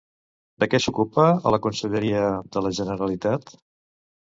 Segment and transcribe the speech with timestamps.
[0.63, 2.25] De què s'ocupa a la Conselleria
[2.57, 3.57] de la Generalitat?